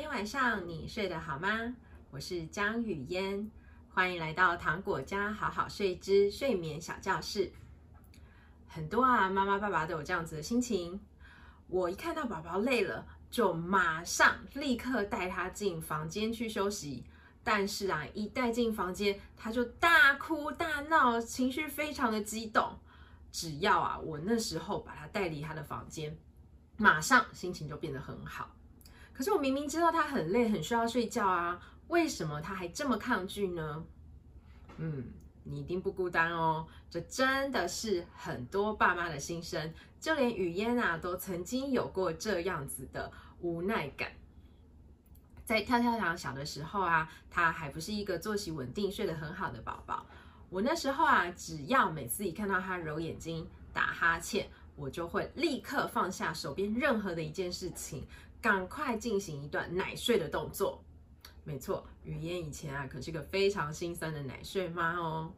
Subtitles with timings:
[0.00, 1.74] 今天晚上你睡得好吗？
[2.10, 3.50] 我是江雨嫣，
[3.90, 7.52] 欢迎来到糖果家好好睡之睡眠小教室。
[8.66, 10.98] 很多啊，妈妈爸爸都有这样子的心情。
[11.66, 17.04] 我一看到宝宝累了，就马上立刻带他进房间去休息。
[17.44, 22.74] 但是啊，一带进房间，他就大哭大闹，情绪非常的激动。
[23.30, 26.16] 只要啊，我那时候把他带离他的房间，
[26.78, 28.56] 马上心情就变得很好。
[29.20, 33.84] 可是我明明知道他很累，很需要睡觉啊，为什么他还这么抗拒呢？
[34.78, 35.04] 嗯，
[35.44, 44.10] 你一定不孤单哦，这真的是很多爸妈的心声，就连雨嫣啊都曾经有过这样子的无奈感。
[45.44, 50.06] 在跳跳糖小的时候啊，他还不是一个作息稳定、睡得很好的宝宝。
[50.48, 58.06] 我那时候啊，只要每次一看到他揉眼睛、打哈欠，我就会立刻放下手边任何的一件事情。
[58.40, 60.82] 赶快进行一段奶睡的动作。
[61.44, 65.32] 没错，雨嫣以前啊可是个非常心酸的奶睡妈哦。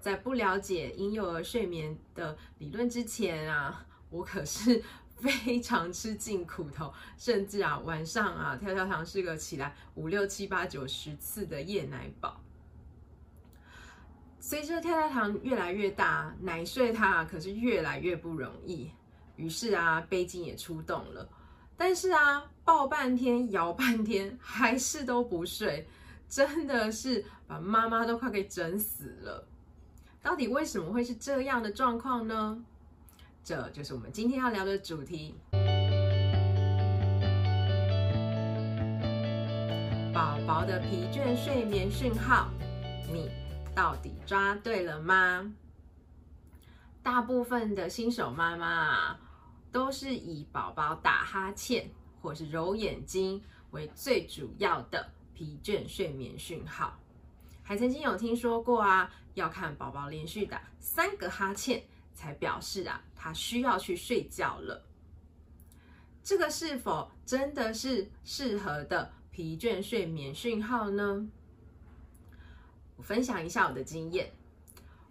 [0.00, 4.82] 在不了解婴幼儿睡眠的理论之前啊，我可是
[5.16, 12.40] 非常吃尽苦头，甚至啊晚上啊跳跳糖是个起来五六七八九十次的夜奶宝。
[14.38, 18.90] 随着跳跳糖越来越大，奶睡它啊可是越来越不容易。
[19.36, 21.28] 于是啊，背巾也出动了。
[21.76, 25.86] 但是啊，抱半天，摇半天，还是都不睡，
[26.28, 29.46] 真的是把妈妈都快给整死了。
[30.22, 32.58] 到底为什么会是这样的状况呢？
[33.44, 35.34] 这就是我们今天要聊的主题：
[40.12, 42.48] 宝宝的疲倦睡眠讯号，
[43.12, 43.30] 你
[43.74, 45.52] 到底抓对了吗？
[47.02, 49.20] 大部分的新手妈妈啊。
[49.76, 51.90] 都是以宝宝打哈欠
[52.22, 53.42] 或是揉眼睛
[53.72, 56.98] 为最主要的疲倦睡眠讯号，
[57.62, 61.84] 还曾经有听说过啊，要看宝宝连续打三个哈欠
[62.14, 64.82] 才表示啊，他需要去睡觉了。
[66.22, 71.28] 这个是否真的是适合的疲倦睡眠讯号呢？
[72.96, 74.32] 我分享一下我的经验，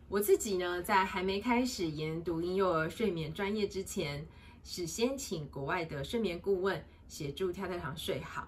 [0.10, 4.26] 我自己呢，在还没开始研读婴幼儿睡眠专业之前。
[4.68, 8.48] 是先请国外的睡眠顾问协助跳跳糖睡好，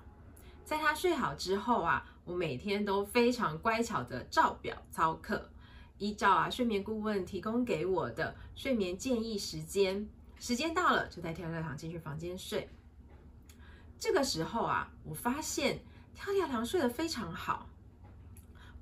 [0.66, 5.48] 在他睡好之后啊，我每天都非常乖巧的照表操课，
[6.00, 12.68] 依照啊睡眠顾问提供给我的睡眠建议时间，时间到了就带跳跳糖进去房间睡。
[14.00, 15.80] 这个时候啊，我发现
[16.16, 17.70] 跳跳糖睡得非常好。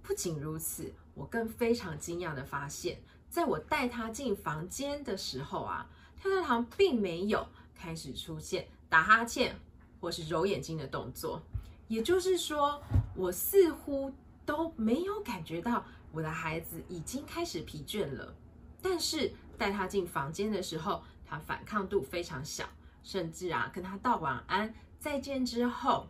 [0.02, 2.98] 不仅如此，我更非常惊讶的发现，
[3.30, 5.90] 在我带他进房间的时候啊。
[6.26, 9.56] 跳跳糖并没有开始出现打哈欠
[10.00, 11.40] 或是揉眼睛的动作，
[11.88, 12.82] 也就是说，
[13.16, 14.12] 我似乎
[14.44, 18.36] 都没有感觉到我的孩子已经开始疲倦了。
[18.82, 22.66] 但是带他进房间的时候，他反抗度非常小，
[23.04, 26.08] 甚至啊跟他道晚安再见之后，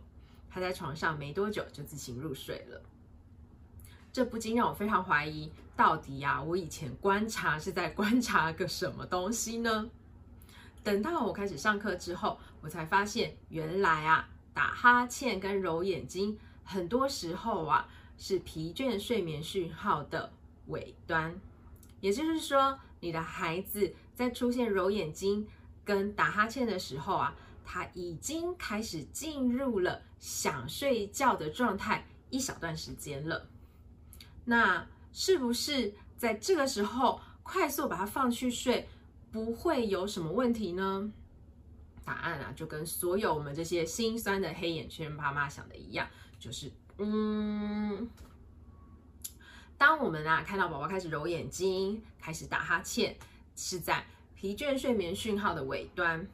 [0.48, 2.82] 他在床上没多久就自行入睡了。
[4.12, 9.90] 这不禁让我非常怀疑，到底呀，我以前观察是在观察个什么东西呢？
[10.86, 20.32] 等到我开始上课之后，我才发现，原来啊，打哈欠跟揉眼睛，很多时候啊，是疲倦睡眠讯号的
[20.68, 21.40] 尾端。
[22.00, 25.48] 也就是说，你的孩子在出现揉眼睛
[25.84, 33.48] 跟打哈欠的时候啊，他已经开始进入了想睡觉的状态一小段时间了。
[34.44, 38.88] 那是不是在这个时候快速把他放去睡？
[39.36, 41.12] 不会有什么问题呢？
[42.06, 46.08] 答案啊，就跟所有我们这些心酸的黑眼圈妈妈想的一样，
[46.38, 48.08] 就是嗯，
[49.76, 53.14] 当我们啊看到宝宝开始揉眼睛、开始打哈欠，
[53.54, 56.26] 是在疲倦睡眠讯号的尾端。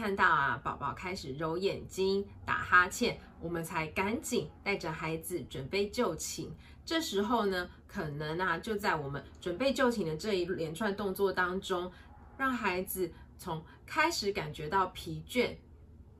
[0.00, 6.50] 看到啊宝宝开始揉眼睛、打哈欠，我们才赶紧带着孩子准备就寝。
[6.86, 11.92] 这时候呢，可能啊，就在我们准备就寝的这一连串动作当中，
[12.38, 15.54] 让孩子从开始感觉到疲倦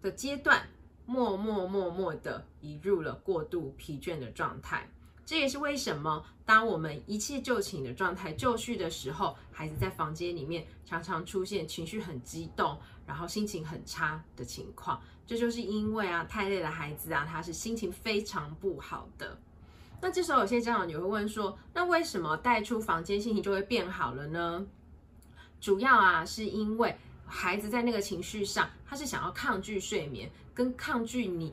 [0.02, 0.68] 的阶段，
[1.06, 4.86] 默默默默的移入了过度疲倦的状态。
[5.24, 12.76] 这也是为什么，当我们一切就寝的状态就绪的时候，孩子在房间里面常常出现情绪很激动，
[13.10, 15.02] 然后心情很差的情况。
[15.26, 19.36] 这就是因为啊，太累的孩子啊，他是心情非常不好的。
[20.00, 24.64] 那这时候有些家长也会问说，那为什么带出房间心情就会变好了呢？
[25.60, 26.96] 主要啊是因为
[27.26, 31.52] 孩子在那个情绪上，他是想要抗拒睡眠，跟抗拒你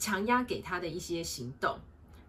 [0.00, 1.78] 强压给他的一些行动。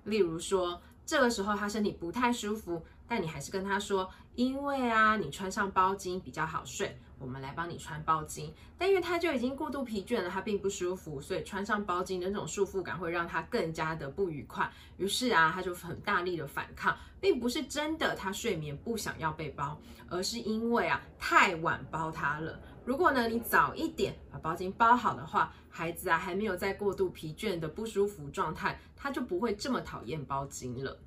[0.04, 6.98] 例如说，这个时候他身体不太舒服，但你还是跟他说，因为啊，你穿上包巾比较好睡。
[7.20, 14.72] 我们来帮你穿包巾，但因为他就已经过度疲倦了，他并不舒服，所以穿上包巾的那种束缚感会让他更加的不愉快。
[14.98, 22.60] 于是啊，他就很大力的反抗，并不是真的他睡眠不想要被包，而是因为啊太晚包他了。
[22.86, 30.98] 如果呢你早一点把包巾包好的话，孩子啊还没有在过度疲倦的不舒服状态，他就不会这么讨厌包巾了。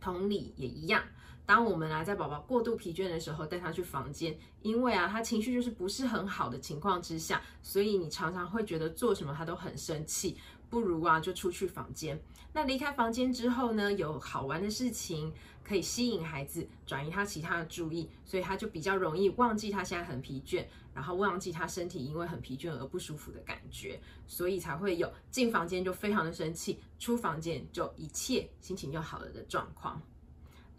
[0.00, 1.00] 同理也一样。
[1.44, 10.36] 当我们啊在宝宝过度疲倦的时候带他去房间，因为啊他情绪就是不是很好的情况之下，所以你常常会觉得做什么他都很生气，
[10.70, 12.20] 不如啊就出去房间。
[12.54, 15.32] 那离开房间之后呢，有好玩的事情
[15.64, 30.00] 可以吸引孩子转移他其他的注意，所以他就比较容易忘记他现在很疲倦，然后忘记他身体因为很疲倦而不舒服的感觉，所以才会有进房间就非常的生气，出房间就一切心情就好了的状况。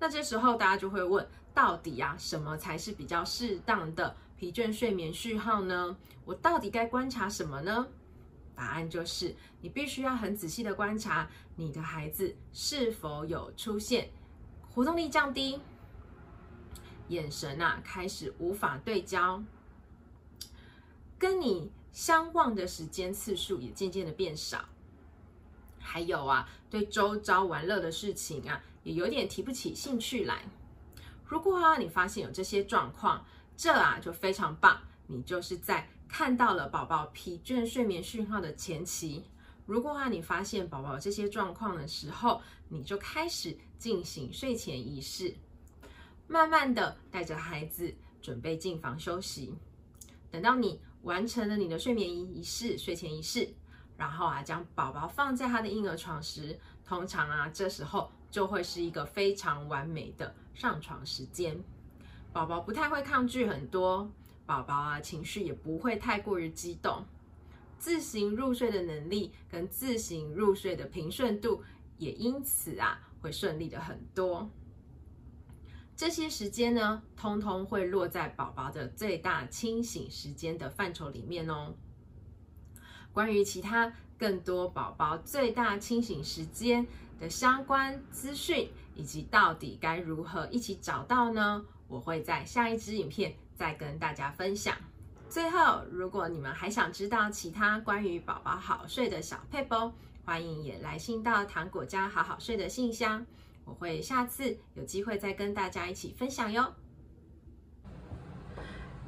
[0.04, 5.96] 那这时候大家就会问，到底啊，什么才是比较适当的疲倦睡眠序号呢？
[6.26, 7.88] 我到底该观察什么呢？
[8.54, 14.10] 答案就是，你必须要很仔细的观察你的孩子是否有出现
[14.70, 15.62] 活动力降低、
[17.08, 19.42] 眼神啊开始无法对焦、
[21.18, 24.66] 跟你相望的时间次数也渐渐的变少，
[25.80, 28.62] 还有啊，对周遭玩乐的事情啊。
[28.84, 30.44] 也有点提不起兴趣来。
[31.26, 33.26] 如果啊，你发现有这些状况，
[33.58, 39.24] 这啊就非常棒，你就是在看到了宝宝疲倦睡眠讯号的前期。
[39.66, 45.34] 如果啊，你发现宝宝这些状况的时候，你就开始进行睡前仪式，
[46.28, 47.92] 慢慢的带着孩子
[48.22, 49.56] 准备进房休息。
[50.30, 53.54] 等到你完成了你的睡眠仪式、睡前仪式，
[53.98, 58.12] 然后啊，将宝宝放在他的婴儿床时，通常啊，这时候。
[58.34, 61.64] 就会是一个非常完美的上床时间，
[62.32, 64.12] 宝宝不太会抗拒很多，
[64.44, 67.06] 宝宝啊情绪也不会太过于激动，
[67.78, 71.62] 自行入睡的能力跟自行入睡的平顺度
[72.00, 74.50] 也因此啊会顺利的很多。
[75.96, 81.76] 这些时间呢，通通会落在宝宝的最大清醒时间的范畴里面哦。
[83.12, 86.88] 关于其他更多宝宝最大清醒时间
[87.24, 91.64] 的相关资讯，以及到底该如何一起找到呢？
[91.88, 94.76] 我会在下一支影片再跟大家分享。
[95.30, 99.94] 最后，如果你们还想知道其他关于宝宝好睡的小撇步，
[100.26, 103.26] 欢迎也来信到糖果家好好睡的信箱，
[103.64, 106.74] 我会下次有机会再跟大家一起分享哟。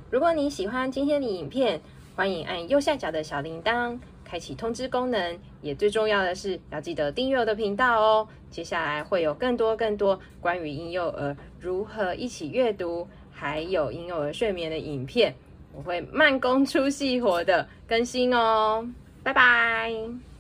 [0.10, 1.82] 如果你喜欢今天的影片，
[2.16, 4.00] 欢迎按右下角的小铃铛。
[4.26, 8.28] 开启通知功能，也最重要的是要记得订阅我的频道哦。
[8.50, 15.34] 接下来会有更多更多关于婴幼儿如何一起阅读，还有婴幼儿睡眠的影片，
[15.74, 18.86] 我会慢工出细活的更新哦。
[19.24, 20.35] 拜拜。